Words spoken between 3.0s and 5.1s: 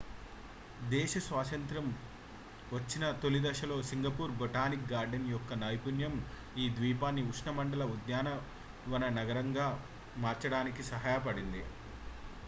తొలిదశలో Singapore botanic